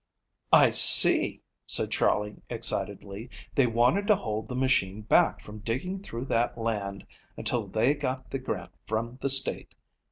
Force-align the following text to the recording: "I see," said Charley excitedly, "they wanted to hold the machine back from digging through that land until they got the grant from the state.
"I 0.51 0.71
see," 0.71 1.43
said 1.67 1.91
Charley 1.91 2.41
excitedly, 2.49 3.29
"they 3.53 3.67
wanted 3.67 4.07
to 4.07 4.15
hold 4.15 4.47
the 4.47 4.55
machine 4.55 5.03
back 5.03 5.39
from 5.41 5.59
digging 5.59 6.01
through 6.01 6.25
that 6.25 6.57
land 6.57 7.05
until 7.37 7.67
they 7.67 7.93
got 7.93 8.31
the 8.31 8.39
grant 8.39 8.71
from 8.87 9.19
the 9.21 9.29
state. 9.29 9.75